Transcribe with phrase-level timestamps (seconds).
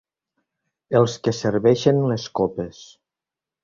[1.01, 2.85] Els que serveixen les copes.